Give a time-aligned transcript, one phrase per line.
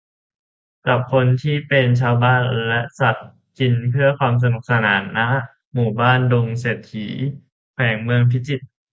[0.87, 5.19] จับคนที่เป็นชาวบ้านและสัตว์กินเพื่อความสนุกสนาน ณ
[5.73, 7.07] หมู่บ้านดงเศรษฐี
[7.73, 8.65] แขวงเมืองพิจิตร